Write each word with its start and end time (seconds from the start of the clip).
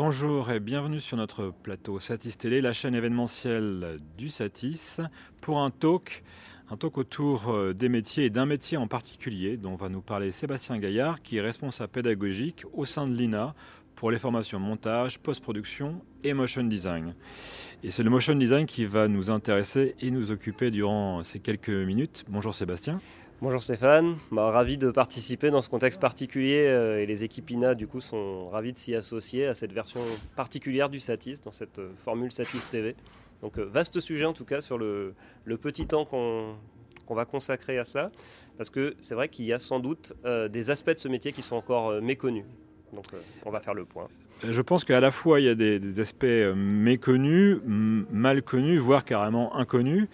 Bonjour 0.00 0.52
et 0.52 0.60
bienvenue 0.60 1.00
sur 1.00 1.16
notre 1.16 1.50
plateau 1.50 1.98
Satis 1.98 2.38
Télé, 2.38 2.60
la 2.60 2.72
chaîne 2.72 2.94
événementielle 2.94 3.98
du 4.16 4.28
Satis, 4.28 5.00
pour 5.40 5.58
un 5.58 5.70
talk, 5.70 6.22
un 6.70 6.76
talk 6.76 6.98
autour 6.98 7.48
euh, 7.48 7.74
des 7.74 7.88
métiers 7.88 8.26
et 8.26 8.30
d'un 8.30 8.46
métier 8.46 8.76
en 8.76 8.86
particulier 8.86 9.56
dont 9.56 9.74
va 9.74 9.88
nous 9.88 10.00
parler 10.00 10.30
Sébastien 10.30 10.78
Gaillard, 10.78 11.20
qui 11.20 11.38
est 11.38 11.40
responsable 11.40 11.90
pédagogique 11.90 12.62
au 12.74 12.84
sein 12.84 13.08
de 13.08 13.16
l'INA 13.16 13.56
pour 13.96 14.12
les 14.12 14.20
formations 14.20 14.60
montage, 14.60 15.18
post-production 15.18 16.00
et 16.22 16.32
motion 16.32 16.62
design. 16.62 17.16
Et 17.82 17.90
c'est 17.90 18.04
le 18.04 18.10
motion 18.10 18.36
design 18.36 18.66
qui 18.66 18.86
va 18.86 19.08
nous 19.08 19.30
intéresser 19.30 19.96
et 20.00 20.12
nous 20.12 20.30
occuper 20.30 20.70
durant 20.70 21.24
ces 21.24 21.40
quelques 21.40 21.70
minutes. 21.70 22.24
Bonjour 22.28 22.54
Sébastien. 22.54 23.00
Bonjour 23.40 23.62
Stéphane, 23.62 24.16
bah, 24.32 24.50
ravi 24.50 24.78
de 24.78 24.90
participer 24.90 25.50
dans 25.50 25.62
ce 25.62 25.70
contexte 25.70 26.00
particulier 26.00 26.66
euh, 26.66 27.00
et 27.00 27.06
les 27.06 27.22
équipes 27.22 27.48
INA 27.52 27.76
du 27.76 27.86
coup 27.86 28.00
sont 28.00 28.48
ravis 28.48 28.72
de 28.72 28.78
s'y 28.78 28.96
associer 28.96 29.46
à 29.46 29.54
cette 29.54 29.72
version 29.72 30.00
particulière 30.34 30.88
du 30.88 30.98
Satis, 30.98 31.40
dans 31.40 31.52
cette 31.52 31.78
euh, 31.78 31.92
formule 32.04 32.32
Satis 32.32 32.68
TV. 32.68 32.96
Donc 33.40 33.56
euh, 33.60 33.62
vaste 33.62 34.00
sujet 34.00 34.24
en 34.24 34.32
tout 34.32 34.44
cas 34.44 34.60
sur 34.60 34.76
le, 34.76 35.14
petit 35.62 35.86
temps 35.86 36.04
qu'on 36.04 36.56
va 37.10 37.26
consacrer 37.26 37.78
à 37.78 37.84
ça, 37.84 38.10
parce 38.56 38.70
que 38.70 38.96
c'est 38.98 39.14
vrai 39.14 39.28
qu'il 39.28 39.44
y 39.44 39.52
a 39.52 39.60
sans 39.60 39.78
doute 39.78 40.14
des 40.50 40.70
aspects 40.70 40.90
de 40.90 40.98
ce 40.98 41.06
métier 41.06 41.30
qui 41.30 41.42
sont 41.42 41.54
encore 41.54 42.02
méconnus. 42.02 42.44
Donc 42.92 43.06
on 43.46 43.50
va 43.52 43.60
faire 43.60 43.74
le 43.74 43.84
point. 43.84 44.08
Je 44.46 44.62
pense 44.62 44.84
qu'à 44.84 45.00
la 45.00 45.10
fois 45.10 45.40
il 45.40 45.46
y 45.46 45.48
a 45.48 45.56
des, 45.56 46.00
aspects 46.00 46.24
euh, 46.24 46.54
méconnus, 46.54 47.58
mal 47.66 48.42
connus, 48.42 48.78
voire 48.78 49.04
carrément 49.04 49.56
inconnus. 49.56 50.06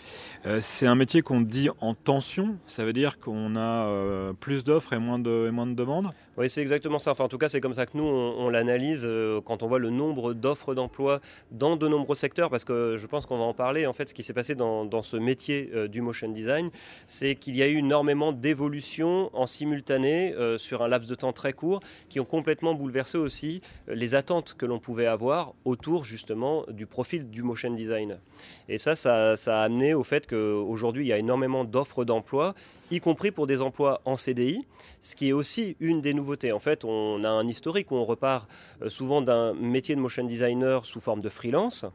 Euh, 0.46 0.60
c'est 0.62 0.86
un 0.86 0.94
métier 0.94 1.20
qu'on 1.20 1.42
dit 1.42 1.68
en 1.80 1.94
tension, 1.94 2.56
ça 2.66 2.84
veut 2.84 2.94
dire 2.94 3.18
qu'on 3.18 3.54
a 3.54 3.86
euh, 3.86 4.32
plus 4.32 4.64
d'offres 4.64 4.94
et 4.94 4.98
moins 4.98 5.18
de, 5.18 5.48
et 5.48 5.50
moins 5.50 5.66
de 5.66 5.74
demandes 5.74 6.08
Oui, 6.38 6.48
c'est 6.48 6.62
exactement 6.62 6.98
ça. 6.98 7.10
Enfin, 7.10 7.24
en 7.24 7.28
tout 7.28 7.36
cas, 7.36 7.50
c'est 7.50 7.60
comme 7.60 7.74
ça 7.74 7.84
que 7.84 7.98
nous, 7.98 8.04
on, 8.04 8.48
l'analyse 8.48 9.08
quand 9.44 9.62
on 9.62 9.66
voit 9.66 9.78
le 9.78 9.90
nombre 9.90 10.32
d'offres 10.32 10.74
d'emploi 10.74 11.20
dans 11.50 11.76
de 11.76 11.86
nombreux 11.86 12.16
secteurs, 12.16 12.48
parce 12.48 12.64
que 12.64 12.96
je 12.98 13.06
pense 13.06 13.26
qu'on 13.26 13.38
va 13.38 13.44
en 13.44 13.54
parler. 13.54 13.86
En 13.86 13.92
fait, 13.92 14.08
ce 14.08 14.14
qui 14.14 14.22
s'est 14.22 14.32
passé 14.32 14.54
dans, 14.54 14.86
dans, 14.86 15.02
ce 15.02 15.16
métier 15.16 15.70
du 15.88 16.00
motion 16.00 16.28
design, 16.28 16.70
c'est 17.06 17.34
qu'il 17.34 17.56
y 17.56 17.62
a 17.62 17.68
eu 17.68 17.78
énormément 17.78 18.32
d'évolutions 18.32 19.30
en 19.34 19.46
simultané 19.46 20.34
sur 20.56 20.82
un 20.82 20.88
laps 20.88 21.10
de 21.10 21.14
temps 21.14 21.32
très 21.32 21.52
court 21.52 21.80
qui 22.08 22.20
ont 22.20 22.24
complètement 22.24 22.74
bouleversé 22.74 23.18
aussi 23.18 23.60
les 23.88 24.13
attentes 24.14 24.54
que 24.56 24.66
l'on 24.66 24.78
pouvait 24.78 25.06
avoir 25.06 25.54
autour 25.64 26.04
justement 26.04 26.64
du 26.68 26.86
profil 26.86 27.30
du 27.30 27.42
motion 27.42 27.72
design. 27.72 28.18
Et 28.68 28.78
ça, 28.78 28.94
ça, 28.94 29.34
a 29.34 29.62
amené 29.62 29.94
au 29.94 30.04
fait 30.04 30.26
qu'aujourd'hui, 30.26 31.04
il 31.04 31.08
y 31.08 31.12
a 31.12 31.18
énormément 31.18 31.64
d'offres 31.64 32.04
d'emploi, 32.04 32.54
y 32.94 33.00
compris 33.00 33.30
pour 33.30 33.46
des 33.46 33.60
emplois 33.60 34.00
en 34.04 34.16
CDI, 34.16 34.64
ce 35.00 35.16
qui 35.16 35.28
est 35.28 35.32
aussi 35.32 35.76
une 35.80 36.00
des 36.00 36.14
nouveautés. 36.14 36.52
En 36.52 36.58
fait, 36.58 36.84
on 36.84 37.24
a 37.24 37.28
un 37.28 37.46
historique 37.46 37.90
où 37.90 37.96
on 37.96 38.04
repart 38.04 38.48
euh, 38.82 38.88
souvent 38.88 39.22
d'un 39.22 39.54
métier 39.54 39.94
de 39.94 40.00
motion 40.00 40.24
designer 40.24 40.84
sous 40.84 41.00
forme 41.00 41.20
de 41.20 41.28
freelance. 41.28 41.86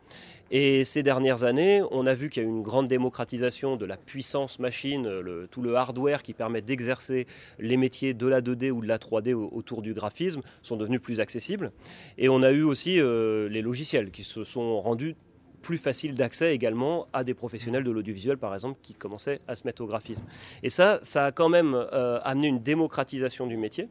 Et 0.51 0.83
ces 0.83 1.03
dernières 1.03 1.43
années, 1.43 1.83
on 1.91 2.07
a 2.07 2.15
vu 2.15 2.29
qu'il 2.29 2.41
y 2.41 2.45
a 2.45 2.49
eu 2.49 2.51
une 2.51 2.63
grande 2.63 2.87
démocratisation 2.87 3.75
de 3.75 3.85
la 3.85 3.97
puissance 3.97 4.57
machine, 4.57 5.07
tout 5.51 5.61
le 5.61 5.75
hardware 5.75 6.23
qui 6.23 6.33
permet 6.33 6.61
d'exercer 6.61 7.27
les 7.59 7.77
métiers 7.77 8.15
de 8.15 8.25
la 8.25 8.41
2D 8.41 8.71
ou 8.71 8.81
de 8.81 8.87
la 8.87 8.97
3D 8.97 9.33
autour 9.33 9.83
du 9.83 9.93
graphisme 9.93 10.41
sont 10.63 10.75
devenus 10.75 11.01
plus 11.01 11.19
accessibles. 11.19 11.71
Et 12.17 12.29
on 12.29 12.41
a 12.41 12.51
eu 12.51 12.63
aussi 12.63 12.99
euh, 12.99 13.47
les 13.47 13.61
logiciels 13.61 14.09
qui 14.09 14.23
se 14.23 14.43
sont 14.43 14.81
rendus 14.81 15.15
plus 15.61 15.77
faciles 15.77 16.15
d'accès 16.15 16.53
également 16.53 17.07
à 17.13 17.23
des 17.23 17.33
professionnels 17.33 17.83
de 17.83 17.91
l'audiovisuel, 17.91 18.37
par 18.37 18.53
exemple, 18.53 18.79
qui 18.81 18.93
commençaient 18.93 19.39
à 19.47 19.55
se 19.55 19.65
mettre 19.65 19.83
au 19.83 19.87
graphisme. 19.87 20.23
Et 20.63 20.69
ça, 20.69 20.99
ça 21.03 21.25
a 21.25 21.31
quand 21.31 21.49
même 21.49 21.73
euh, 21.75 22.19
amené 22.23 22.47
une 22.47 22.59
démocratisation 22.59 23.47
du 23.47 23.57
métier. 23.57 23.89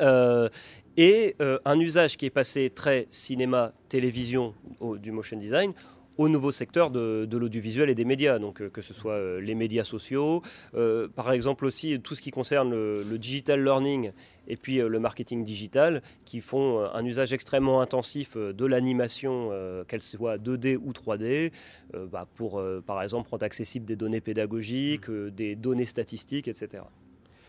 Euh, 0.00 0.48
et 0.96 1.36
euh, 1.40 1.58
un 1.64 1.78
usage 1.78 2.16
qui 2.16 2.26
est 2.26 2.30
passé 2.30 2.70
très 2.70 3.06
cinéma, 3.10 3.72
télévision 3.88 4.54
du 4.98 5.12
motion 5.12 5.36
design 5.36 5.72
au 6.18 6.28
nouveau 6.28 6.52
secteur 6.52 6.90
de, 6.90 7.36
l'audiovisuel 7.36 7.90
et 7.90 7.94
des 7.94 8.04
médias, 8.04 8.38
donc 8.38 8.60
euh, 8.60 8.70
que 8.70 8.80
ce 8.80 8.94
soit 8.94 9.12
euh, 9.12 9.40
les 9.40 9.54
médias 9.54 9.84
sociaux, 9.84 10.42
par 11.14 11.32
exemple 11.32 11.64
aussi 11.64 12.00
tout 12.00 12.14
ce 12.14 12.22
qui 12.22 12.30
concerne 12.30 12.70
le, 12.70 13.18
digital 13.18 13.62
learning 13.62 14.12
et 14.48 14.56
puis 14.56 14.76
le 14.76 15.00
marketing 15.00 15.42
digital, 15.42 16.02
qui 16.24 16.40
font 16.40 16.84
un 16.84 17.04
usage 17.04 17.32
extrêmement 17.32 17.80
intensif 17.80 18.36
de 18.36 18.66
l'animation, 18.66 19.50
qu'elle 19.88 20.02
soit 20.02 20.38
2D 20.38 20.76
ou 20.76 20.92
3D, 20.92 21.50
bah, 22.10 22.28
pour 22.34 22.62
par 22.86 23.02
exemple 23.02 23.30
rendre 23.30 23.44
accessible 23.44 23.86
des 23.86 23.96
données 23.96 24.20
pédagogiques, 24.20 25.10
des 25.10 25.56
données 25.56 25.86
statistiques, 25.86 26.48
etc. 26.48 26.82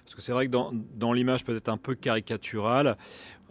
Parce 0.08 0.16
que 0.16 0.22
c'est 0.22 0.32
vrai 0.32 0.48
que 0.48 0.52
dans, 0.52 1.12
l'image 1.12 1.44
peut-être 1.44 1.68
un 1.68 1.76
peu 1.76 1.94
caricaturale, 1.94 2.96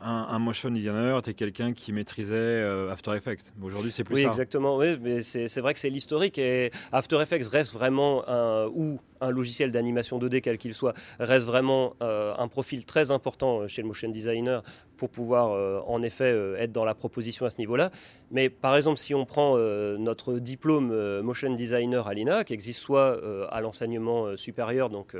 un, 0.03 0.39
motion 0.39 0.71
designer 0.71 1.19
était 1.19 1.35
quelqu'un 1.35 1.73
qui 1.73 1.93
maîtrisait 1.93 2.35
euh, 2.35 2.91
After 2.93 3.13
Effects. 3.17 3.45
Aujourd'hui, 3.63 3.93
c'est 3.93 4.05
plus 4.05 4.17
oui, 4.17 4.23
ça. 4.23 4.29
Oui, 4.29 4.33
exactement. 4.33 4.77
Oui, 4.77 4.97
mais 5.01 5.23
c'est 5.23 5.61
vrai 5.61 5.75
que 5.75 5.81
c'est 5.81 5.91
l'historique 5.91 6.39
et 6.39 6.71
After 6.93 7.21
Effects 7.21 7.49
reste 7.49 7.73
vraiment 7.73 8.29
un, 8.29 8.67
ou 8.67 9.01
un 9.21 9.31
logiciel 9.31 9.71
d'animation 9.71 10.19
2D 10.19 10.41
quel 10.41 10.59
qu'il 10.59 10.75
soit 10.75 10.95
reste 11.19 11.47
vraiment 11.47 11.95
euh, 12.03 12.35
un 12.39 12.49
profil 12.49 12.85
très 12.85 13.11
important 13.11 13.61
euh, 13.61 13.67
chez 13.67 13.83
le 13.83 13.89
motion 13.89 14.09
designer 14.09 14.63
pour 14.97 15.11
pouvoir 15.11 15.53
euh, 15.53 15.81
en 15.87 16.03
effet 16.03 16.35
être 16.59 16.73
dans 16.73 16.85
la 16.85 16.95
proposition 16.95 17.45
à 17.45 17.51
ce 17.51 17.59
niveau-là. 17.59 17.91
Mais 18.31 18.49
par 18.49 18.77
exemple, 18.77 18.99
si 18.99 19.15
on 19.15 19.27
prend 19.27 19.59
notre 19.59 20.39
diplôme 20.39 21.21
motion 21.21 21.53
designer 21.55 22.09
à 22.09 22.15
l'INA, 22.15 22.45
qui 22.45 22.55
existe 22.55 22.81
soit 22.81 23.21
à 23.51 23.61
l'enseignement 23.61 24.37
supérieur, 24.37 24.89
donc 24.89 25.15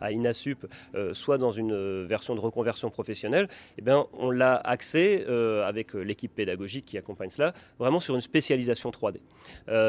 à 0.00 0.12
INASUP, 0.12 0.66
soit 1.12 1.38
dans 1.38 1.50
une 1.50 2.04
version 2.04 2.34
de 2.34 2.40
reconversion 2.40 2.90
professionnelle, 2.90 3.48
eh 3.78 3.82
bien, 3.82 4.06
on 4.12 4.21
l'a 4.30 4.56
axé 4.56 5.24
avec 5.64 5.94
l'équipe 5.94 6.34
pédagogique 6.34 6.84
qui 6.84 6.98
accompagne 6.98 7.30
cela, 7.30 7.52
vraiment 7.78 8.00
sur 8.00 8.14
une 8.14 8.20
spécialisation 8.20 8.90
3D. 8.90 9.16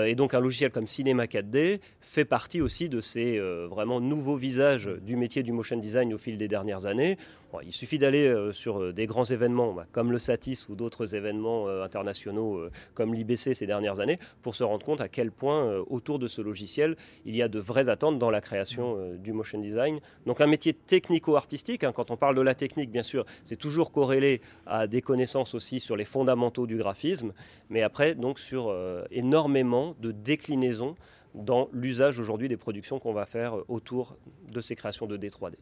et 0.08 0.16
donc 0.16 0.34
un 0.34 0.40
logiciel 0.40 0.72
comme 0.72 0.88
Cinema 0.88 1.26
4D 1.26 1.80
fait 2.02 2.26
partie 2.26 2.62
aussi 2.62 2.90
de 2.90 3.02
ces 3.02 3.38
euh, 3.38 3.68
vraiment 3.70 4.00
nouveau 4.00 4.36
visage 4.36 4.90
du 5.02 5.16
métier 5.16 5.44
du 5.44 5.52
motion 5.52 5.78
design 5.78 6.14
au 6.14 6.18
fil 6.18 6.38
des 6.38 6.48
dernières 6.48 6.86
années. 6.86 7.18
il 7.64 7.72
suffit 7.72 7.98
d'aller 7.98 8.28
euh, 8.28 8.52
sur 8.52 8.82
euh, 8.82 8.94
des 8.94 9.06
grands 9.06 9.26
événements 9.26 9.74
bah, 9.74 9.86
comme 9.92 10.12
le 10.12 10.20
Satis 10.20 10.68
ou 10.70 10.76
d'autres 10.76 11.16
événements 11.16 11.68
internationaux 11.68 12.62
comme 12.94 13.14
l'IBC 13.14 13.54
ces 13.54 13.68
dernières 13.68 14.00
années 14.00 14.20
pour 14.42 14.56
se 14.56 14.64
rendre 14.64 14.86
compte 14.86 15.02
à 15.02 15.08
quel 15.08 15.32
point 15.32 15.78
autour 15.90 16.20
de 16.20 16.28
ce 16.28 16.42
logiciel 16.42 16.96
il 17.26 17.36
y 17.36 17.42
a 17.42 17.48
de 17.48 17.60
vraies 17.60 17.90
attentes 17.90 18.20
dans 18.20 18.30
la 18.30 18.42
création 18.42 18.98
du 19.18 19.34
motion 19.34 19.60
design. 19.60 20.00
Donc 20.26 20.42
un 20.42 20.48
métier 20.48 20.74
technico-artistique, 20.74 21.84
hein, 21.84 21.92
quand 21.92 22.12
on 22.12 22.18
parle 22.18 22.36
de 22.36 22.42
la 22.42 22.56
technique 22.56 22.92
bien 22.92 23.04
sûr 23.04 23.26
c'est 23.44 23.56
toujours 23.56 23.92
corrélé 23.92 24.23
à 24.66 24.88
des 24.88 25.02
connaissances 25.02 25.54
aussi 25.54 25.80
sur 25.80 25.96
les 25.96 26.06
fondamentaux 26.06 26.68
du 26.68 26.78
graphisme, 26.78 27.34
mais 27.70 27.82
après 27.82 28.16
donc 28.16 28.40
sur 28.40 28.76
énormément 29.12 29.96
de 30.00 30.12
déclinaisons 30.12 30.96
dans 31.34 31.68
l'usage 31.74 32.20
aujourd'hui 32.20 32.48
des 32.48 32.58
productions 32.58 33.00
qu'on 33.00 33.14
va 33.14 33.26
faire 33.26 33.58
autour 33.70 34.16
de 34.52 34.62
ces 34.62 34.76
créations 34.76 35.08
de 35.08 35.18
D3D. 35.18 35.56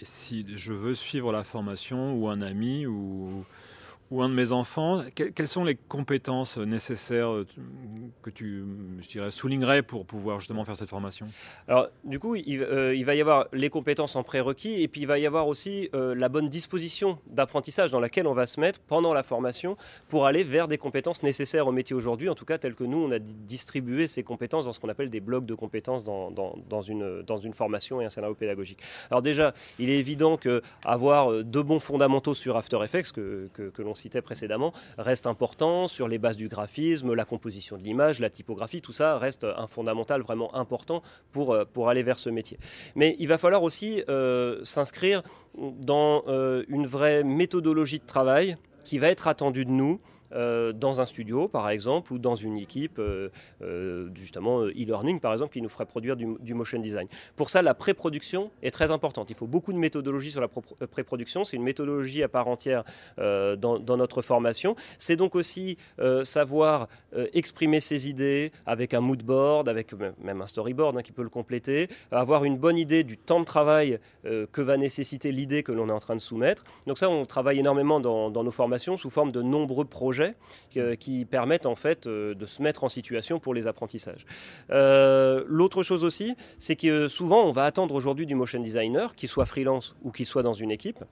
Et 0.00 0.04
si 0.04 0.46
je 0.54 0.72
veux 0.72 0.94
suivre 0.94 1.32
la 1.32 1.44
formation 1.44 2.14
ou 2.14 2.28
un 2.28 2.40
ami 2.40 2.86
ou 2.86 3.44
ou 4.10 4.22
un 4.22 4.28
de 4.28 4.34
mes 4.34 4.50
enfants, 4.50 5.04
quelles 5.14 5.48
sont 5.48 5.62
les 5.62 5.76
compétences 5.76 6.56
nécessaires 6.58 7.32
euh, 7.32 7.46
que 8.22 8.30
tu, 8.30 8.64
je 8.98 9.08
dirais, 9.08 9.30
soulignerais 9.30 9.82
pour 9.82 10.04
pouvoir 10.04 10.40
justement 10.40 10.64
faire 10.64 10.76
cette 10.76 10.88
formation? 10.88 11.28
Alors, 11.68 11.88
du 12.02 12.18
coup, 12.18 12.34
il, 12.34 12.60
euh, 12.60 13.00
va 13.04 13.14
y 13.14 13.20
avoir 13.20 13.46
les 13.52 13.70
compétences 13.70 14.16
en 14.16 14.24
prérequis 14.24 14.82
et 14.82 14.88
puis 14.88 15.02
il 15.02 15.06
va 15.06 15.20
y 15.20 15.26
avoir 15.26 15.46
aussi 15.46 15.88
euh, 15.94 16.16
la 16.16 16.28
bonne 16.28 16.46
disposition 16.46 17.18
d'apprentissage 17.28 17.92
dans 17.92 18.00
laquelle 18.00 18.26
on 18.26 18.34
va 18.34 18.46
se 18.46 18.58
mettre 18.58 18.80
pendant 18.80 19.14
la 19.14 19.22
formation 19.22 19.76
pour 20.08 20.26
aller 20.26 20.42
vers 20.42 20.66
des 20.66 20.78
compétences 20.78 21.22
nécessaires 21.22 21.68
au 21.68 21.72
métier 21.72 21.94
aujourd'hui, 21.94 22.28
en 22.28 22.34
tout 22.34 22.44
cas 22.44 22.58
tel 22.58 22.74
que 22.74 22.84
nous, 22.84 22.98
on 22.98 23.12
a 23.12 23.20
distribué 23.20 24.08
ces 24.08 24.24
compétences 24.24 24.64
dans 24.64 24.72
ce 24.72 24.80
qu'on 24.80 24.88
appelle 24.88 25.10
des 25.10 25.20
blocs 25.20 25.46
de 25.46 25.54
compétences 25.54 26.02
dans, 26.02 26.32
dans, 26.32 26.80
une, 26.80 27.22
dans 27.22 27.36
une 27.36 27.54
formation 27.54 28.00
et 28.00 28.06
un 28.06 28.10
scénario 28.10 28.34
pédagogique. 28.34 28.80
Alors 29.08 29.22
déjà, 29.22 29.54
il 29.78 29.88
est 29.88 29.98
évident 29.98 30.36
qu'avoir 30.36 31.44
de 31.44 31.62
bons 31.62 31.80
fondamentaux 31.80 32.34
sur 32.34 32.56
After 32.56 32.78
Effects, 32.82 33.12
que, 33.12 33.48
que, 33.54 33.70
que 33.70 33.82
l'on 33.82 33.94
citait 34.00 34.22
précédemment, 34.22 34.72
reste 34.98 35.26
important 35.26 35.86
sur 35.86 36.08
les 36.08 36.18
bases 36.18 36.36
du 36.36 36.48
graphisme, 36.48 37.14
la 37.14 37.24
composition 37.24 37.76
de 37.78 37.82
l'image, 37.82 38.20
la 38.20 38.30
typographie, 38.30 38.80
tout 38.80 38.92
ça 38.92 39.18
reste 39.18 39.44
un 39.44 39.66
fondamental 39.66 40.22
vraiment 40.22 40.54
important 40.54 41.02
pour, 41.32 41.52
euh, 41.52 41.64
pour 41.64 41.88
aller 41.88 42.02
vers 42.02 42.18
ce 42.18 42.30
métier. 42.30 42.58
Mais 42.96 43.16
il 43.18 43.28
va 43.28 43.38
falloir 43.38 43.62
aussi 43.62 44.02
euh, 44.08 44.60
s'inscrire 44.64 45.22
dans 45.56 46.24
euh, 46.28 46.64
une 46.68 46.86
vraie 46.86 47.22
méthodologie 47.22 47.98
de 47.98 48.06
travail 48.06 48.56
qui 48.84 48.98
va 48.98 49.08
être 49.08 49.28
attendue 49.28 49.64
de 49.64 49.70
nous 49.70 50.00
euh, 50.32 50.72
dans 50.72 51.00
un 51.00 51.06
studio, 51.06 51.48
par 51.48 51.68
exemple, 51.70 52.12
ou 52.12 52.18
dans 52.18 52.34
une 52.34 52.56
équipe, 52.56 52.98
euh, 52.98 53.30
euh, 53.62 54.08
justement, 54.14 54.62
e-learning, 54.62 55.20
par 55.20 55.32
exemple, 55.32 55.52
qui 55.52 55.62
nous 55.62 55.68
ferait 55.68 55.86
produire 55.86 56.16
du, 56.16 56.54
motion 56.54 56.78
design. 56.78 57.08
Pour 57.36 57.50
ça, 57.50 57.62
la 57.62 57.74
pré-production 57.74 58.50
est 58.62 58.70
très 58.70 58.90
importante. 58.90 59.30
Il 59.30 59.36
faut 59.36 59.46
beaucoup 59.46 59.72
de 59.72 59.78
méthodologie 59.78 60.30
sur 60.30 60.40
la 60.40 60.48
pré-production. 60.48 61.44
C'est 61.44 61.56
une 61.56 61.62
méthodologie 61.62 62.22
à 62.22 62.28
part 62.28 62.48
entière 62.48 62.84
dans, 63.16 63.96
notre 63.96 64.22
formation. 64.22 64.76
C'est 64.98 65.16
donc 65.16 65.34
aussi 65.34 65.78
savoir 66.24 66.88
exprimer 67.32 67.80
ses 67.80 68.08
idées 68.08 68.52
avec 68.66 68.94
un 68.94 69.00
mood 69.00 69.22
board, 69.22 69.68
avec 69.68 69.92
même 70.22 70.42
un 70.42 70.46
storyboard 70.46 70.96
hein, 70.96 71.02
qui 71.02 71.12
peut 71.12 71.22
le 71.22 71.28
compléter, 71.28 71.88
avoir 72.10 72.44
une 72.44 72.58
bonne 72.58 72.78
idée 72.78 73.04
du 73.04 73.16
temps 73.16 73.40
de 73.40 73.44
travail 73.44 73.98
que 74.24 74.60
va 74.60 74.76
nécessiter 74.76 75.32
l'idée 75.32 75.62
que 75.62 75.72
l'on 75.72 75.88
est 75.88 75.92
en 75.92 75.98
train 75.98 76.16
de 76.16 76.20
soumettre. 76.20 76.64
Donc 76.86 76.98
ça, 76.98 77.08
on 77.08 77.24
travaille 77.24 77.58
énormément 77.58 78.00
dans 78.00 78.30
nos 78.30 78.50
formations 78.50 78.96
sous 78.96 79.10
forme 79.10 79.32
de 79.32 79.42
nombreux 79.42 79.84
projets 79.84 80.19
projets 80.20 80.96
qui 80.98 81.24
permettent 81.24 81.66
en 81.66 81.74
fait 81.74 82.06
de 82.06 82.46
se 82.46 82.62
mettre 82.62 82.84
en 82.84 82.88
situation 82.88 83.40
pour 83.40 83.54
les 83.54 83.66
apprentissages. 83.66 84.26
L'autre 84.68 85.82
chose 85.82 86.04
aussi, 86.04 86.36
c'est 86.58 86.76
que 86.76 87.08
souvent 87.08 87.42
on 87.44 87.52
va 87.52 87.64
attendre 87.64 87.94
aujourd'hui 87.94 88.26
du 88.26 88.34
motion 88.34 88.60
designer, 88.60 89.14
qu'il 89.14 89.28
soit 89.28 89.46
freelance 89.46 89.96
ou 90.02 90.10
qu'il 90.10 90.26
soit 90.26 90.42
dans 90.42 90.52
une 90.52 90.70
équipe, 90.70 91.04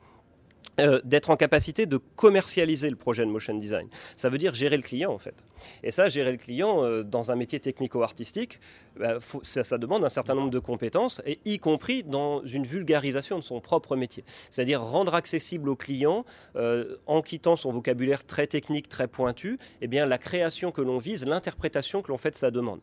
euh, 0.81 1.01
d'être 1.05 1.31
en 1.31 1.37
capacité 1.37 1.87
de 1.87 1.97
commercialiser 1.97 2.91
le 2.91 2.97
projet 2.97 3.25
de 3.25 3.31
motion 3.31 3.55
design. 3.55 3.89
Ça 4.17 4.29
veut 4.29 4.39
dire 4.39 4.55
gérer 4.55 4.77
le 4.77 4.83
client 4.83 5.13
en 5.13 5.19
fait. 5.19 5.35
Et 5.83 5.91
ça, 5.91 6.09
gérer 6.09 6.33
le 6.33 6.39
client 6.39 6.85
euh, 6.85 7.03
dans 7.03 7.31
un 7.31 7.37
métier 7.37 7.59
technico-artistique, 7.59 8.61
bah, 8.99 9.19
ça, 9.43 9.79
demande 9.79 10.05
un 10.05 10.09
certain 10.09 10.35
nombre 10.35 10.51
de 10.51 10.59
compétences, 10.59 11.21
y 11.45 11.59
compris 11.59 12.03
dans 12.03 12.45
une 12.45 12.65
vulgarisation 12.65 13.39
de 13.39 13.43
son 13.43 13.61
propre 13.61 13.97
métier. 13.97 14.25
C'est-à-dire 14.51 14.83
rendre 14.83 15.15
accessible 15.15 15.69
au 15.69 15.77
client, 15.77 16.25
euh, 16.57 16.97
en 17.07 17.23
quittant 17.23 17.57
son 17.57 17.73
vocabulaire 17.73 18.25
très 18.25 18.47
technique, 18.47 18.89
très 18.89 19.09
pointu, 19.09 19.59
eh 19.81 19.87
bien, 19.87 20.07
la 20.07 20.19
création 20.19 20.73
que 20.73 20.81
l'on 20.81 20.99
vise, 20.99 21.27
l'interprétation 21.27 22.03
que 22.03 22.11
l'on 22.11 22.19
fait 22.19 22.31
de 22.31 22.37
sa 22.37 22.51
demande 22.51 22.81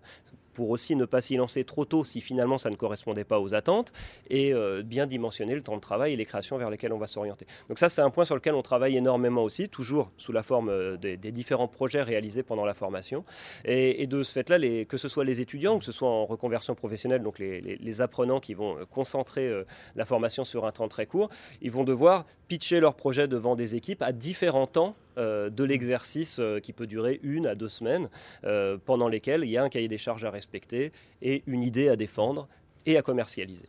pour 0.55 0.71
aussi 0.71 0.95
ne 0.95 1.05
pas 1.05 1.21
s'y 1.21 1.35
lancer 1.35 1.63
trop 1.63 1.85
tôt 1.85 2.03
si 2.03 2.21
finalement 2.21 2.57
ça 2.57 2.71
ne 2.71 2.75
correspondait 2.75 3.23
pas 3.23 3.39
aux 3.39 3.53
attentes 3.53 3.93
et 4.29 4.53
euh, 4.53 4.81
bien 4.83 5.05
dimensionner 5.05 5.53
le 5.53 5.61
temps 5.61 5.75
de 5.75 5.81
travail 5.81 6.13
et 6.13 6.15
les 6.15 6.25
créations 6.25 6.57
vers 6.57 6.71
lesquelles 6.71 6.93
on 6.93 6.97
va 6.97 7.05
s'orienter. 7.07 7.45
Donc 7.69 7.77
ça 7.77 7.89
c'est 7.89 8.01
un 8.01 8.09
point 8.09 8.25
sur 8.25 8.33
lequel 8.33 8.55
on 8.55 8.63
travaille 8.63 8.97
énormément 8.97 9.43
aussi, 9.43 9.69
toujours 9.69 10.09
sous 10.17 10.31
la 10.31 10.41
forme 10.41 10.69
euh, 10.69 10.97
des, 10.97 11.17
différents 11.17 11.67
projets 11.67 12.01
réalisés 12.01 12.41
pendant 12.41 12.65
la 12.65 12.73
formation. 12.73 13.25
Et, 13.65 14.07
de 14.07 14.23
ce 14.23 14.31
fait-là, 14.31 14.57
que 14.85 14.97
ce 14.97 15.09
soit 15.09 15.25
les 15.25 15.41
étudiants 15.41 15.75
ou 15.75 15.79
que 15.79 15.85
ce 15.85 15.91
soit 15.91 16.07
en 16.07 16.25
reconversion 16.25 16.75
professionnelle, 16.75 17.21
donc 17.21 17.39
les, 17.39 18.01
apprenants 18.01 18.39
qui 18.39 18.53
vont 18.53 18.77
euh, 18.77 18.85
concentrer 18.85 19.51
la 19.95 20.05
formation 20.05 20.43
sur 20.43 20.65
un 20.65 20.71
temps 20.71 20.87
très 20.87 21.05
court, 21.05 21.29
ils 21.61 21.71
vont 21.71 21.83
devoir 21.83 22.25
pitcher 22.47 22.79
leur 22.79 22.95
projet 22.95 23.27
devant 23.27 23.55
des 23.55 23.75
équipes 23.75 24.01
à 24.01 24.11
différents 24.11 24.67
temps 24.67 24.95
euh, 25.17 25.49
de 25.49 25.63
l'exercice 25.63 26.37
euh, 26.39 26.59
qui 26.59 26.73
peut 26.73 26.87
durer 26.87 27.19
une 27.23 27.47
à 27.47 27.55
deux 27.55 27.69
semaines, 27.69 28.09
euh, 28.43 28.77
pendant 28.83 29.07
lesquelles 29.07 29.43
il 29.43 29.49
y 29.49 29.57
a 29.57 29.63
un 29.63 29.69
cahier 29.69 29.87
des 29.87 29.97
charges 29.97 30.25
à 30.25 30.31
respecter 30.31 30.91
et 31.21 31.43
une 31.47 31.63
idée 31.63 31.89
à 31.89 31.95
défendre 31.95 32.47
et 32.85 32.97
à 32.97 33.01
commercialiser. 33.01 33.67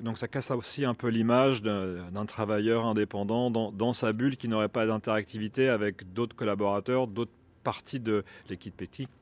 Donc 0.00 0.18
ça 0.18 0.28
casse 0.28 0.50
aussi 0.50 0.84
un 0.84 0.94
peu 0.94 1.08
l'image 1.08 1.62
d'un 1.62 2.26
travailleur 2.26 2.84
indépendant 2.84 3.50
dans, 3.50 3.70
dans 3.70 3.92
sa 3.92 4.12
bulle 4.12 4.36
qui 4.36 4.48
n'aurait 4.48 4.68
pas 4.68 4.86
d'interactivité 4.86 5.68
avec 5.68 6.12
d'autres 6.12 6.34
collaborateurs, 6.34 7.06
d'autres 7.06 7.30
parties 7.62 8.00
de 8.00 8.24
l'équipe 8.48 8.76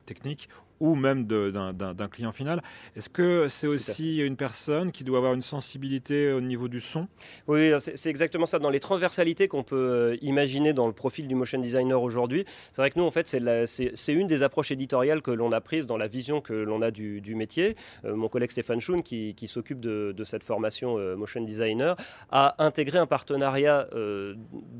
technique 0.05 0.49
ou 0.83 0.95
même 0.95 1.25
d'un 1.25 2.07
client 2.09 2.33
final. 2.33 2.61
Est-ce 2.97 3.07
que 3.07 3.47
c'est 3.47 3.67
aussi 3.67 4.17
une 4.17 4.35
personne 4.35 4.91
qui 4.91 5.05
doit 5.05 5.19
avoir 5.19 5.33
une 5.33 5.41
sensibilité 5.41 6.33
au 6.33 6.41
niveau 6.41 6.67
du 6.67 6.81
son? 6.81 7.07
Oui, 7.47 7.71
c'est 7.79 8.09
exactement 8.09 8.45
ça. 8.45 8.59
Dans 8.59 8.69
les 8.69 8.81
transversalités 8.81 9.47
qu'on 9.47 9.63
peut 9.63 9.77
euh, 9.77 10.17
imaginer 10.21 10.73
dans 10.73 10.87
le 10.87 10.91
profil 10.91 11.29
du 11.29 11.35
motion 11.35 11.57
designer 11.57 12.01
aujourd'hui, 12.01 12.43
c'est 12.73 12.81
vrai 12.81 12.91
que 12.91 12.99
nous, 12.99 13.05
en 13.05 13.11
fait, 13.11 13.29
c'est 13.29 14.13
une 14.13 14.27
des 14.27 14.43
approches 14.43 14.71
éditoriales 14.71 15.21
que 15.21 15.31
l'on 15.31 15.53
a 15.53 15.61
prises 15.61 15.85
dans 15.85 15.95
la 15.95 16.07
vision 16.07 16.41
que 16.41 16.51
l'on 16.51 16.81
a 16.81 16.91
du, 16.91 17.21
métier. 17.33 17.77
Euh, 18.03 18.17
mon 18.17 18.27
collègue 18.27 18.51
Stéphane 18.51 18.81
Schoen, 18.81 19.03
qui, 19.03 19.33
s'occupe 19.47 19.79
de, 19.79 20.23
cette 20.25 20.43
formation 20.43 20.97
euh, 20.97 21.15
motion 21.15 21.41
designer, 21.41 21.95
a 22.29 22.55
intégré 22.61 22.97
un 22.97 23.07
partenariat 23.07 23.87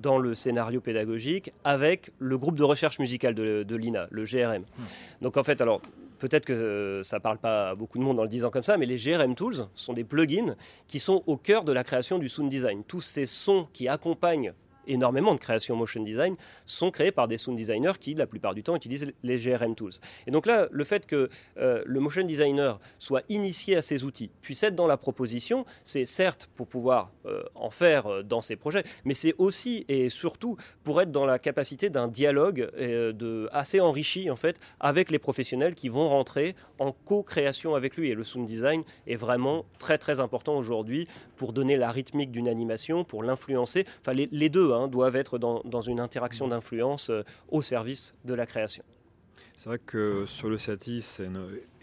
dans 0.02 0.18
le 0.18 0.36
scénario 0.36 0.82
pédagogique 0.82 1.54
avec 1.64 2.12
le 2.20 2.38
groupe 2.38 2.58
de 2.58 2.64
recherche 2.64 3.00
musicale 3.00 3.36
de, 3.36 3.76
l'INA, 3.76 4.08
le 4.12 4.26
GRM. 4.26 4.64
Hmm. 4.64 4.84
Donc 5.22 5.38
en 5.38 5.44
fait, 5.46 5.62
alors 5.62 5.82
peut-être 6.24 6.46
que 6.46 6.54
euh, 6.54 7.04
ça 7.04 7.18
ne 7.18 7.22
parle 7.22 7.38
pas 7.38 7.76
beaucoup 7.76 7.98
de 8.00 8.04
monde 8.04 8.18
en 8.18 8.24
le 8.24 8.30
disant 8.30 8.50
comme 8.50 8.64
ça, 8.64 8.78
mais 8.78 8.86
les 8.86 8.96
GRM 8.96 9.36
Tools 9.36 9.68
sont 9.76 9.92
des 9.92 10.06
plugins 10.06 10.56
qui 10.88 11.02
sont 11.02 11.22
au 11.28 11.36
cœur 11.36 11.66
de 11.66 11.74
la 11.74 11.84
création 11.84 12.18
du 12.18 12.30
sound 12.30 12.50
design. 12.50 12.86
Tous 12.86 13.02
ces 13.02 13.26
sons 13.26 13.68
qui 13.74 13.90
accompagnent 13.90 14.54
énormément 14.88 15.34
de 15.36 15.40
créations 15.40 15.76
motion 15.76 16.04
design 16.04 16.36
sont 16.66 16.92
créées 16.92 17.12
par 17.12 17.28
des 17.28 17.38
sound 17.38 17.58
designers 17.58 17.94
qui, 18.00 18.14
la 18.14 18.28
plupart 18.28 18.54
du 18.54 18.64
temps, 18.64 18.76
utilisent 18.76 19.12
les 19.24 19.38
GRM 19.38 19.76
tools. 19.76 19.94
Et 20.28 20.32
donc 20.32 20.46
là, 20.46 20.68
le 20.72 20.84
fait 20.84 21.06
que 21.06 21.30
euh, 21.58 21.84
le 21.86 22.00
motion 22.00 22.26
designer 22.26 22.80
soit 23.00 23.24
initié 23.30 23.76
à 23.76 23.82
ces 23.82 24.04
outils, 24.04 24.30
puisse 24.42 24.64
être 24.64 24.76
dans 24.76 24.88
la 24.88 24.98
proposition, 24.98 25.66
c'est 25.84 26.06
certes 26.06 26.50
pour 26.56 26.68
pouvoir 26.68 27.12
euh, 27.26 27.44
en 27.56 27.70
faire 27.70 28.08
euh, 28.08 28.24
dans 28.24 28.42
ses 28.42 28.56
projets, 28.56 28.84
mais 29.06 29.14
c'est 29.14 29.34
aussi 29.38 29.86
et 29.88 30.10
surtout 30.10 30.58
pour 30.84 31.02
être 31.02 31.12
dans 31.12 31.26
la 31.26 31.40
capacité 31.40 31.90
d'un 31.90 32.08
dialogue 32.08 32.70
assez 33.52 33.80
enrichi 33.80 34.30
en 34.30 34.36
fait 34.36 34.60
avec 34.80 35.12
les 35.12 35.20
professionnels 35.20 35.76
qui 35.76 35.90
vont 35.90 36.10
rentrer 36.10 36.56
en 36.80 36.92
co-création 36.92 37.76
avec 37.76 37.98
lui. 37.98 38.10
Et 38.10 38.16
le 38.16 38.24
sound 38.24 38.46
design 38.46 38.84
est 39.08 39.16
vraiment 39.16 39.66
très 39.80 39.98
très 39.98 40.20
important 40.20 40.58
aujourd'hui 40.58 41.08
pour 41.36 41.54
donner 41.54 41.78
la 41.78 41.92
rythmique 41.92 42.32
d'une 42.32 42.48
animation, 42.48 43.04
pour 43.04 43.24
l'influencer. 43.24 43.86
Enfin, 44.02 44.14
les, 44.14 44.30
les 44.32 44.50
deux 44.50 44.73
Hein, 44.74 44.88
doivent 44.88 45.16
être 45.16 45.38
dans, 45.38 45.82
une 45.82 46.00
interaction 46.00 46.48
d'influence 46.48 47.10
euh, 47.10 47.24
au 47.50 47.62
service 47.62 48.16
de 48.26 48.34
la 48.34 48.46
création. 48.46 48.84
C'est 49.58 49.70
vrai 49.70 49.80
que 49.80 50.26
sur 50.26 50.50
le 50.50 50.58
Satis 50.58 51.22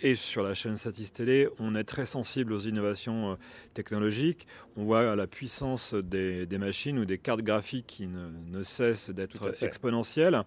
et 0.00 0.14
sur 0.14 0.42
la 0.42 0.54
chaîne 0.54 0.76
Satis 0.76 1.12
Télé, 1.12 1.48
on 1.58 1.74
est 1.74 1.84
très 1.84 2.04
sensible 2.04 2.52
aux 2.52 2.58
innovations 2.58 3.32
euh, 3.32 3.34
technologiques. 3.72 4.46
On 4.76 4.84
voit 4.84 5.16
la 5.16 5.26
puissance 5.26 5.94
des, 5.94 6.46
machines 6.58 6.98
ou 6.98 7.04
des 7.04 7.16
cartes 7.16 7.42
graphiques 7.42 7.86
qui 7.86 8.06
ne, 8.06 8.28
ne 8.50 8.62
cessent 8.62 9.10
d'être 9.10 9.62
exponentielles. 9.62 10.44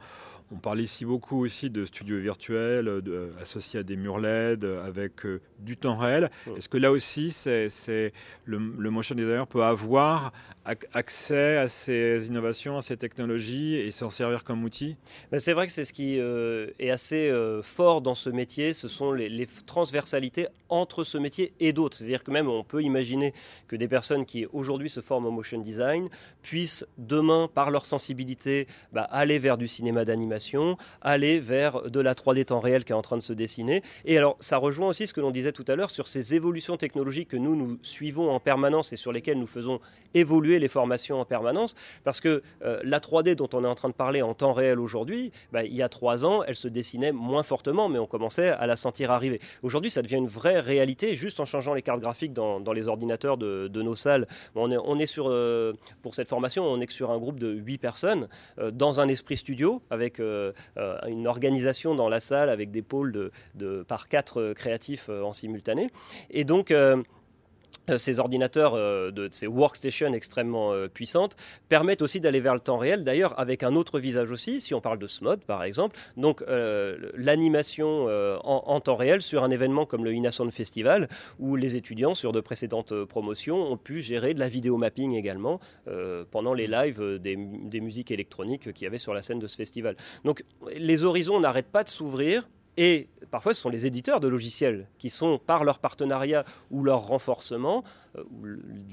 On 0.52 0.58
parle 0.58 0.82
ici 0.82 1.06
beaucoup 1.06 1.44
aussi 1.44 1.70
de 1.70 1.86
studios 1.86 2.20
virtuels 2.20 3.02
associés 3.42 3.80
à 3.80 3.84
des 3.84 3.96
murs 3.96 4.20
LED 4.20 4.66
avec 4.66 5.26
euh, 5.26 5.42
du 5.60 5.78
temps 5.78 5.98
réel. 5.98 6.30
Est-ce 6.58 6.70
que 6.70 6.78
là 6.78 6.92
aussi, 6.92 7.32
c'est, 7.32 8.14
le, 8.46 8.60
motion 8.60 9.16
designer 9.16 9.48
peut 9.48 9.64
avoir 9.64 10.34
accès 10.66 11.58
à 11.58 11.70
ces 11.70 12.28
innovations, 12.28 12.78
à 12.78 12.82
ces 12.82 12.98
technologies 12.98 13.76
et 13.76 13.92
s'en 13.92 14.10
servir 14.10 14.44
comme 14.44 14.64
outil? 14.64 14.96
Ben, 15.32 15.40
C'est 15.40 15.54
vrai 15.54 15.66
que 15.68 15.74
c'est 15.74 15.86
ce 15.86 15.94
qui 15.94 16.20
euh, 16.20 16.68
est 16.80 16.90
assez 16.90 17.30
euh, 17.30 17.62
fort 17.62 18.02
dans 18.02 18.16
ce 18.16 18.30
métier, 18.30 18.74
ce 18.74 18.88
sont 18.88 19.12
les, 19.12 19.30
les, 19.30 19.48
transversalités 19.66 20.48
entre 20.70 21.04
ce 21.04 21.18
métier 21.18 21.54
et 21.60 21.74
d'autres. 21.74 21.98
C'est-à-dire 21.98 22.24
que 22.24 22.32
même 22.32 22.50
on 22.50 22.64
peut 22.64 22.82
imaginer 22.82 23.34
que 23.68 23.76
des 23.76 23.88
personnes 23.88 24.26
qui 24.26 24.46
aujourd'hui 24.54 24.90
se 24.90 25.02
forment 25.02 25.28
au 25.28 25.32
motion 25.32 25.60
design 25.60 26.10
puissent 26.42 26.86
demain, 26.98 27.50
par 27.54 27.72
leur 27.72 27.86
sensibilité, 27.86 28.68
bah, 28.92 29.04
aller 29.04 29.40
vers 29.40 29.58
du 29.58 29.68
cinéma 29.68 30.06
d'animation, 30.06 30.43
aller 31.02 31.40
vers 31.40 31.90
de 31.90 32.00
la 32.00 32.14
3D 32.14 32.46
temps 32.46 32.60
réel 32.60 32.84
qui 32.84 32.92
est 32.92 32.96
en 32.96 33.02
train 33.02 33.18
de 33.18 33.22
se 33.22 33.34
dessiner. 33.34 33.82
Et 34.06 34.18
alors 34.18 34.38
ça 34.40 34.58
rejoint 34.58 34.88
aussi 34.88 35.08
ce 35.08 35.14
que 35.14 35.22
l'on 35.22 35.32
disait 35.32 35.52
tout 35.52 35.66
à 35.68 35.76
l'heure 35.76 35.92
sur 35.92 36.08
ces 36.08 36.34
évolutions 36.34 36.78
technologiques 36.78 37.30
que 37.30 37.38
nous, 37.38 37.56
nous 37.56 37.78
suivons 37.82 38.32
en 38.32 38.40
permanence 38.40 38.94
et 38.94 38.96
sur 38.96 39.12
lesquelles 39.12 39.40
nous 39.40 39.48
faisons 39.48 39.80
évoluer 40.14 40.60
les 40.60 40.68
formations 40.68 41.20
en 41.20 41.26
permanence. 41.26 41.76
Parce 42.04 42.22
que 42.22 42.42
euh, 42.64 42.80
la 42.84 43.00
3D 43.00 43.36
dont 43.36 43.50
on 43.54 43.64
est 43.64 43.68
en 43.68 43.76
train 43.76 43.90
de 43.90 43.94
parler 43.94 44.22
en 44.22 44.34
temps 44.34 44.54
réel 44.54 44.80
aujourd'hui, 44.80 45.32
bah, 45.52 45.64
il 45.64 45.74
y 45.74 45.82
a 45.82 45.90
trois 45.90 46.26
ans, 46.26 46.44
elle 46.44 46.56
se 46.56 46.68
dessinait 46.68 47.12
moins 47.12 47.44
fortement, 47.44 47.90
mais 47.90 48.00
on 48.00 48.08
commençait 48.08 48.50
à 48.50 48.68
la 48.68 48.76
sentir 48.76 49.12
arriver. 49.12 49.40
Aujourd'hui, 49.62 49.92
ça 49.92 50.02
devient 50.02 50.18
une 50.18 50.28
vraie 50.28 50.60
réalité 50.60 51.16
juste 51.16 51.40
en 51.40 51.46
changeant 51.46 51.74
les 51.74 51.82
cartes 51.82 52.02
graphiques 52.02 52.34
dans, 52.34 52.74
les 52.74 52.88
ordinateurs 52.88 53.38
de, 53.38 53.82
nos 53.82 53.96
salles. 53.96 54.28
On 54.56 54.72
est, 54.72 54.78
on 54.78 54.98
est 54.98 55.06
sur, 55.06 55.26
euh, 55.30 55.74
pour 56.02 56.16
cette 56.16 56.28
formation, 56.28 56.66
on 56.66 56.80
est 56.80 56.90
sur 56.92 57.12
un 57.12 57.18
groupe 57.18 57.40
de 57.40 57.52
8 57.52 57.78
personnes 57.78 58.28
euh, 58.60 58.72
dans 58.72 59.00
un 59.00 59.08
esprit 59.08 59.38
studio 59.38 59.82
avec 59.90 60.20
une 61.08 61.28
organisation 61.28 61.96
dans 61.96 62.10
la 62.10 62.20
salle 62.20 62.50
avec 62.50 62.72
des 62.72 62.82
pôles 62.82 63.32
de, 63.56 63.84
par 63.84 64.08
quatre 64.08 64.54
créatifs 64.54 65.10
en 65.10 65.34
simultané. 65.34 65.90
Et 66.32 66.44
donc, 66.44 66.72
euh, 66.72 67.02
ces 67.98 68.20
ordinateurs, 68.20 68.74
euh, 68.76 69.12
de, 69.12 69.28
ces 69.32 69.48
workstations 69.48 70.14
extrêmement 70.14 70.74
euh, 70.74 70.88
puissantes, 70.88 71.36
permettent 71.70 72.02
aussi 72.02 72.20
d'aller 72.20 72.40
vers 72.40 72.54
le 72.54 72.60
temps 72.60 72.78
réel, 72.78 73.04
d'ailleurs 73.04 73.40
avec 73.40 73.64
un 73.64 73.76
autre 73.76 74.00
visage 74.00 74.32
aussi, 74.32 74.62
si 74.62 74.74
on 74.74 74.82
parle 74.82 75.00
de 75.00 75.08
SMOD 75.08 75.42
par 75.42 75.64
exemple, 75.64 75.98
donc 76.18 76.44
l'animation 77.16 78.08
en, 78.44 78.80
temps 78.80 78.96
réel 78.96 79.22
sur 79.22 79.44
un 79.44 79.52
événement 79.52 79.86
comme 79.86 80.04
le 80.04 80.14
Inason 80.14 80.50
Festival, 80.52 81.08
où 81.40 81.56
les 81.56 81.76
étudiants 81.76 82.14
sur 82.14 82.32
de 82.32 82.40
précédentes 82.40 82.94
promotions 83.06 83.72
ont 83.72 83.78
pu 83.78 84.00
gérer 84.02 84.34
de 84.34 84.40
la 84.40 84.50
vidéo 84.50 84.78
mapping 84.78 85.14
également 85.14 85.60
pendant 86.32 86.54
les 86.54 86.68
lives 86.68 87.20
des, 87.20 87.36
des 87.36 87.82
musiques 87.82 88.12
électroniques 88.12 88.74
qu'il 88.74 88.84
y 88.84 88.88
avait 88.88 88.98
sur 88.98 89.14
la 89.14 89.22
scène 89.22 89.40
de 89.40 89.48
ce 89.48 89.56
festival. 89.56 89.96
Donc 90.24 90.44
les 90.76 91.04
horizons 91.04 91.40
n'arrêtent 91.40 91.72
pas 91.72 91.84
de 91.84 91.90
s'ouvrir, 91.90 92.48
et 92.78 93.08
parfois, 93.34 93.56
ce 93.56 93.62
sont 93.62 93.70
les 93.70 93.88
éditeurs 93.88 94.20
de 94.20 94.28
logiciels 94.28 94.88
qui 95.00 95.10
sont, 95.10 95.40
par 95.40 95.64
leur 95.64 95.80
partenariat 95.80 96.46
ou 96.70 96.84
leur 96.84 97.08
renforcement, 97.08 97.84
euh, 98.16 98.24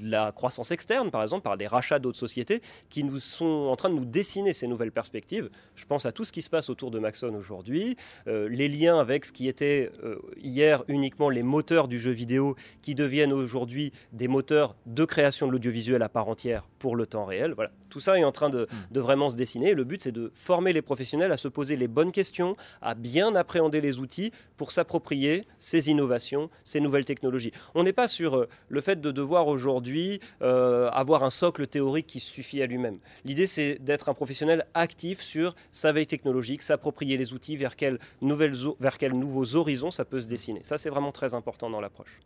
la 0.01 0.31
croissance 0.31 0.71
externe, 0.71 1.11
par 1.11 1.21
exemple, 1.21 1.43
par 1.43 1.57
des 1.57 1.67
rachats 1.67 1.99
d'autres 1.99 2.17
sociétés, 2.17 2.59
qui 2.89 3.03
nous 3.03 3.19
sont 3.19 3.67
en 3.69 3.75
train 3.75 3.89
de 3.89 3.93
nous 3.93 4.03
dessiner 4.03 4.51
ces 4.51 4.65
nouvelles 4.65 4.91
perspectives. 4.91 5.51
Je 5.75 5.85
pense 5.85 6.07
à 6.07 6.11
tout 6.11 6.25
ce 6.25 6.31
qui 6.31 6.41
se 6.41 6.49
passe 6.49 6.71
autour 6.71 6.89
de 6.89 6.97
Maxon 6.97 7.35
aujourd'hui, 7.35 7.97
euh, 8.27 8.49
les 8.49 8.67
liens 8.67 8.99
avec 8.99 9.25
ce 9.25 9.31
qui 9.31 9.47
était 9.47 9.91
euh, 10.03 10.17
hier 10.37 10.83
uniquement 10.87 11.29
les 11.29 11.43
moteurs 11.43 11.87
du 11.87 11.99
jeu 11.99 12.09
vidéo, 12.09 12.55
qui 12.81 12.95
deviennent 12.95 13.33
aujourd'hui 13.33 13.93
des 14.11 14.27
moteurs 14.27 14.75
de 14.87 15.05
création 15.05 15.45
de 15.45 15.51
l'audiovisuel 15.51 16.01
à 16.01 16.09
part 16.09 16.27
entière 16.27 16.67
pour 16.79 16.95
le 16.95 17.05
temps 17.05 17.25
réel. 17.25 17.53
Voilà. 17.53 17.69
Tout 17.89 17.99
ça 17.99 18.17
est 18.17 18.23
en 18.23 18.31
train 18.31 18.49
de, 18.49 18.63
hmm. 18.63 18.93
de 18.93 18.99
vraiment 18.99 19.29
se 19.29 19.35
dessiner. 19.35 19.75
le 19.75 19.83
but, 19.83 20.01
c'est 20.01 20.11
de 20.11 20.31
former 20.33 20.73
les 20.73 20.81
professionnels 20.81 21.31
à 21.31 21.37
se 21.37 21.47
poser 21.47 21.75
les 21.75 21.87
bonnes 21.87 22.11
questions, 22.11 22.55
à 22.81 22.95
bien 22.95 23.35
appréhender 23.35 23.81
les 23.81 23.99
outils 23.99 24.30
pour 24.57 24.71
s'approprier 24.71 25.45
ces 25.57 25.89
innovations, 25.89 26.49
ces 26.63 26.79
nouvelles 26.79 27.05
technologies. 27.05 27.51
On 27.75 27.83
n'est 27.83 27.93
pas 27.93 28.07
sur 28.07 28.35
euh, 28.35 28.49
le 28.69 28.81
fait 28.81 28.99
de 29.01 29.11
devoir 29.11 29.47
aujourd'hui 29.47 30.19
euh, 30.41 30.89
avoir 30.91 31.23
un 31.23 31.29
socle 31.29 31.67
théorique 31.67 32.07
qui 32.07 32.19
suffit 32.19 32.61
à 32.61 32.67
lui-même. 32.67 32.99
L'idée, 33.25 33.47
c'est 33.47 33.79
d'être 33.79 34.09
un 34.09 34.13
professionnel 34.13 34.65
actif 34.73 35.21
sur 35.21 35.55
sa 35.71 35.91
veille 35.91 36.07
technologique, 36.07 36.61
s'approprier 36.61 37.17
les 37.17 37.33
outils, 37.33 37.57
vers 37.57 37.75
quels, 37.75 37.99
nouvelles, 38.21 38.55
vers 38.79 38.97
quels 38.97 39.13
nouveaux 39.13 39.55
horizons 39.55 39.91
ça 39.91 40.05
peut 40.05 40.21
se 40.21 40.27
dessiner. 40.27 40.61
Ça, 40.63 40.77
c'est 40.77 40.89
vraiment 40.89 41.11
très 41.11 41.33
important 41.33 41.69
dans 41.69 41.81
l'approche. 41.81 42.19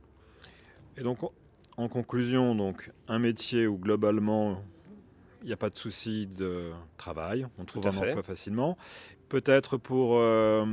Et 0.98 1.02
donc, 1.02 1.20
en 1.78 1.88
conclusion, 1.90 2.56
donc, 2.56 2.92
un 3.08 3.20
métier 3.20 3.68
où 3.68 3.78
globalement 3.78 4.62
il 5.46 5.50
n'y 5.50 5.54
a 5.54 5.58
pas 5.58 5.70
de 5.70 5.78
souci 5.78 6.26
de 6.26 6.72
travail, 6.98 7.46
on 7.60 7.66
trouve 7.66 7.86
un 7.86 7.96
emploi 7.96 8.24
facilement. 8.24 8.78
Peut-être 9.30 9.78
pour 9.78 10.18
euh, 10.18 10.66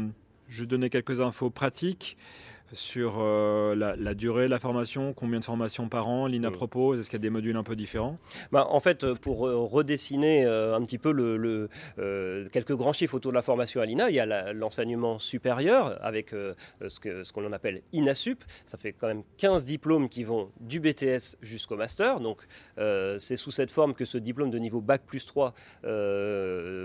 juste 0.53 0.71
donner 0.71 0.91
quelques 0.91 1.21
infos 1.21 1.51
pratiques, 1.51 2.17
sur 2.73 3.17
euh, 3.19 3.75
la, 3.75 4.14
durée 4.14 4.45
de 4.45 4.50
la 4.50 4.59
formation, 4.59 5.12
combien 5.12 5.38
de 5.38 5.45
formations 5.45 5.88
par 5.88 6.09
an 6.09 6.26
l'INA 6.26 6.50
mm. 6.50 6.55
propose 6.55 7.00
Est-ce 7.00 7.11
qu'il 7.11 7.19
y 7.19 7.21
a 7.21 7.23
des 7.23 7.31
modules 7.31 7.57
un 7.57 7.62
peu 7.62 7.76
différents? 7.76 8.19
Bah, 8.50 8.67
En 8.71 8.81
fait, 8.81 9.05
euh, 9.05 9.14
pour 9.14 9.47
euh, 9.47 9.57
redessiner 9.57 10.45
un 10.45 10.81
petit 10.83 10.99
peu 10.99 11.12
le, 11.12 11.69
quelques 12.50 12.75
grands 12.75 12.93
chiffres 12.93 13.14
autour 13.14 13.33
de 13.33 13.37
la 13.37 13.43
formation 13.43 13.81
à 13.81 13.87
l'INA, 13.87 14.11
il 14.11 14.17
y 14.17 14.21
a 14.21 14.52
l'enseignement 14.52 15.19
supérieur 15.19 15.99
avec 16.02 16.31
ce 16.31 17.33
qu'on 17.33 17.49
ce 17.49 17.52
appelle 17.52 17.83
INASUP. 17.93 18.43
Ça 18.64 18.79
fait 18.79 18.93
quand 18.93 19.07
même 19.07 19.23
15 19.38 19.64
diplômes 19.64 20.09
qui 20.09 20.25
vont 20.25 20.50
du 20.61 20.81
BTS 20.81 21.37
jusqu'au 21.43 21.76
master. 21.76 22.21
Donc 22.21 22.38
c'est 23.19 23.37
sous 23.37 23.50
cette 23.50 23.71
forme 23.71 23.95
que 23.95 24.05
ce 24.05 24.19
diplôme 24.19 24.50
de 24.50 24.59
niveau 24.59 24.81
Bac 24.81 25.02
plus 25.07 25.26
3 25.26 25.55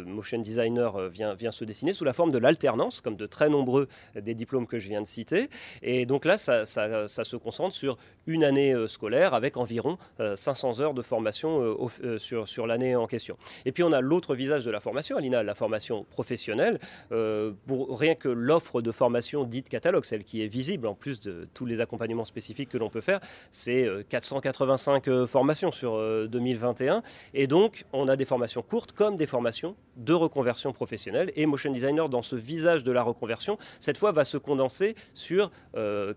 Motion 0.06 0.40
Designer 0.40 1.10
vient, 1.10 1.34
vient 1.34 1.52
se 1.52 1.66
dessiner, 1.66 1.94
sous 1.94 2.06
la 2.06 2.14
forme 2.14 2.32
de 2.32 2.38
l'alternance, 2.38 3.02
comme 3.02 3.16
de 3.16 3.26
très 3.26 3.50
nombreux 3.50 3.88
des 4.16 4.36
diplômes 4.36 4.68
que 4.68 4.80
je 4.80 4.90
viens 4.90 5.02
de 5.02 5.08
citer. 5.08 5.50
Et 5.82 6.06
donc 6.06 6.26
là, 6.26 6.38
ça, 6.38 6.66
se 6.66 7.36
concentre 7.36 7.76
sur 7.76 7.98
une 8.26 8.44
année 8.44 8.74
euh, 8.74 8.88
scolaire 8.88 9.34
avec 9.34 9.58
environ 9.58 9.98
500 10.36 10.80
euh, 10.80 10.84
heures 10.84 10.94
de 10.94 11.02
formation 11.02 11.78
euh, 12.04 12.18
sur, 12.18 12.48
sur 12.48 12.68
l'année 12.68 12.96
en 12.96 13.08
question. 13.08 13.38
Et 13.66 13.72
puis 13.72 13.84
on 13.84 13.92
a 13.92 14.02
l'autre 14.02 14.36
visage 14.36 14.66
de 14.66 14.72
la 14.72 14.80
formation, 14.80 15.18
Alina, 15.18 15.44
la 15.44 15.56
formation 15.56 16.06
professionnelle. 16.10 16.80
pour 17.10 18.00
rien 18.00 18.16
que 18.16 18.30
l'offre 18.30 18.82
de 18.82 18.92
formation 18.92 19.44
dite 19.44 19.70
catalogue, 19.70 20.06
celle 20.06 20.24
qui 20.24 20.44
est 20.44 20.48
visible 20.48 20.88
en 20.88 20.94
plus 20.94 21.20
de 21.20 21.48
tous 21.54 21.66
les 21.66 21.82
accompagnements 21.82 22.26
spécifiques 22.26 22.70
que 22.70 22.78
l'on 22.78 22.90
peut 22.90 23.02
faire, 23.02 23.20
c'est 23.52 23.88
485 24.10 25.26
formations 25.26 25.72
sur 25.72 25.98
2021. 26.28 27.02
Et 27.34 27.48
donc 27.48 27.86
on 27.94 28.08
a 28.08 28.16
des 28.16 28.26
formations 28.26 28.62
courtes 28.62 28.92
comme 28.92 29.16
des 29.16 29.26
formations 29.26 29.76
de 29.98 30.14
reconversion 30.14 30.74
professionnelle. 30.74 31.32
Et 31.36 31.46
Motion 31.46 31.72
Designer, 31.72 32.10
dans 32.10 32.22
ce 32.22 32.36
visage 32.36 32.84
de 32.84 32.92
la 32.92 33.04
reconversion, 33.04 33.58
cette 33.80 33.98
fois 33.98 34.12
va 34.12 34.26
se 34.26 34.38
condenser 34.38 34.96
sur 35.14 35.52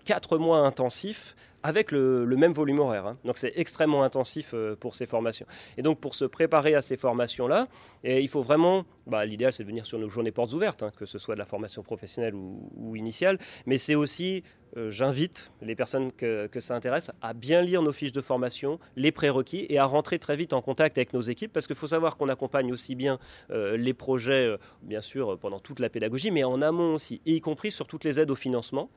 quatre 0.05 0.39
mois 0.39 0.59
intensifs 0.59 1.35
avec 1.63 1.93
le, 1.93 2.27
même 2.37 2.53
volume 2.53 2.79
horaire. 2.79 3.07
Hein. 3.07 3.19
Donc 3.25 3.39
c'est 3.39 3.53
extrêmement 3.57 4.03
intensif 4.03 4.53
euh, 4.55 4.77
pour 4.77 4.95
ces 4.95 5.07
formations. 5.07 5.47
Et 5.77 5.83
donc 5.83 6.01
pour 6.01 6.15
se 6.15 6.25
préparer 6.25 6.75
à 6.75 6.81
ces 6.81 6.97
formations-là, 6.97 7.69
il 8.05 8.29
faut 8.29 8.43
vraiment, 8.43 8.85
bah, 9.07 9.25
l'idéal 9.25 9.53
c'est 9.53 9.65
de 9.65 9.69
venir 9.69 9.85
sur 9.85 9.99
nos 9.99 10.09
journées 10.09 10.31
portes 10.31 10.53
ouvertes, 10.53 10.83
hein, 10.83 10.93
que 10.97 11.07
ce 11.07 11.19
soit 11.19 11.35
de 11.35 11.39
la 11.39 11.47
formation 11.47 11.83
professionnelle 11.83 12.35
ou 12.35 12.97
initiale, 12.97 13.39
mais 13.67 13.79
c'est 13.79 13.95
aussi 13.95 14.43
euh, 14.77 14.91
j'invite 14.91 15.53
les 15.63 15.75
personnes 15.75 16.13
que, 16.13 16.49
ça 16.59 16.75
intéresse 16.77 17.11
à 17.23 17.33
bien 17.33 17.63
lire 17.63 17.83
nos 17.83 17.93
fiches 17.93 18.13
de 18.13 18.21
formation, 18.21 18.79
les 18.97 19.11
prérequis 19.13 19.67
et 19.69 19.79
à 19.79 19.85
rentrer 19.85 20.19
très 20.19 20.37
vite 20.37 20.53
en 20.53 20.63
contact 20.63 20.99
avec 20.99 21.13
nos 21.13 21.21
équipes 21.21 21.53
parce 21.53 21.67
qu'il 21.67 21.77
faut 21.77 21.87
savoir 21.87 22.17
qu'on 22.17 22.29
accompagne 22.29 22.73
aussi 22.73 22.95
bien 22.95 23.19
euh, 23.51 23.77
les 23.77 23.95
projets, 23.95 24.57
bien 24.83 25.01
sûr, 25.01 25.39
pendant 25.39 25.59
toute 25.59 25.81
la 25.81 25.89
pédagogie, 25.89 26.31
mais 26.31 26.45
en 26.45 26.63
amont 26.63 26.95
aussi, 26.95 27.21
y 27.27 27.41
compris 27.41 27.71
sur 27.71 27.87
toutes 27.87 28.05
les 28.05 28.21
aides 28.21 28.31
au 28.31 28.35
financement. 28.35 28.91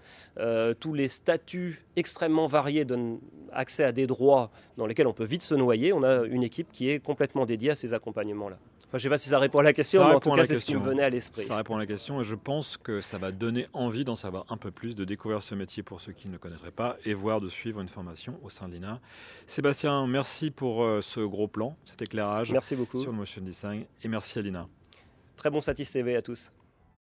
tous 0.80 0.94
les 0.94 1.08
statuts 1.08 1.86
extrêmement 1.96 2.48
variés 2.54 2.86
donnent 2.86 3.20
accès 3.52 3.84
à 3.84 3.92
des 3.92 4.08
droits 4.08 4.50
dans 4.78 4.86
lesquels 4.86 5.08
on 5.08 5.14
peut 5.14 5.26
vite 5.26 5.42
se 5.42 5.56
noyer. 5.56 5.92
On 5.92 6.04
a 6.04 6.24
une 6.26 6.44
équipe 6.44 6.72
qui 6.72 6.90
est 6.90 7.00
complètement 7.00 7.46
dédiée 7.46 7.72
à 7.72 7.76
ces 7.76 7.94
accompagnements-là 7.94 8.58
je 8.94 8.98
ne 8.98 9.02
sais 9.02 9.10
pas 9.10 9.18
si 9.18 9.30
ça 9.30 9.40
répond 9.40 9.60
à 9.60 9.64
la 9.64 9.74
question, 9.74 10.06
mais 10.06 10.14
en 10.14 10.20
tout 10.20 10.32
cas, 10.32 10.46
c'est 10.46 10.58
ce 10.58 10.66
qui 10.66 10.76
me 10.76 10.86
venait 10.86 11.04
à 11.04 11.10
l'esprit. 11.10 11.46
Ça 11.46 11.56
répond 11.56 11.76
à 11.76 11.80
la 11.80 11.88
question 11.88 12.22
et 12.22 12.24
je 12.24 12.36
pense 12.36 12.78
que 12.78 13.02
ça 13.02 13.18
va 13.18 13.32
donner 13.32 13.68
envie 13.74 14.06
d'en 14.06 14.16
savoir 14.16 14.46
un 14.50 14.58
peu 14.58 14.70
plus, 14.70 14.96
de 14.96 15.04
découvrir 15.04 15.42
ce 15.42 15.56
métier 15.56 15.82
pour 15.82 16.00
ceux 16.00 16.12
qui 16.12 16.30
ne 16.30 16.38
connaîtraient 16.38 16.72
pas 16.72 16.98
et 17.04 17.16
voir 17.16 17.42
de 17.42 17.50
suivre 17.50 17.82
une 17.82 17.90
formation 17.90 18.40
au 18.44 18.50
sein 18.50 18.68
de 18.68 18.74
l'INA. 18.74 19.00
Sébastien, 19.48 20.06
merci 20.06 20.52
pour 20.52 20.84
euh, 20.84 21.02
ce 21.02 21.22
gros 21.22 21.48
plan, 21.48 21.76
cet 21.86 22.04
éclairage 22.04 22.52
merci 22.52 22.76
beaucoup. 22.76 23.02
sur 23.02 23.12
le 23.12 23.18
motion 23.18 23.42
design 23.42 23.86
et 24.04 24.08
merci 24.08 24.38
à 24.38 24.44
l'INA. 24.44 24.68
Très 25.38 25.50
bon 25.50 25.60
Satis 25.60 25.92
TV 25.92 26.16
à 26.16 26.22
tous. 26.22 26.52